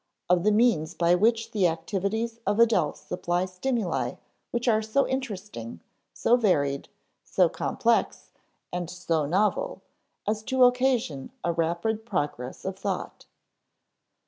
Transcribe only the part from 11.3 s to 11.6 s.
a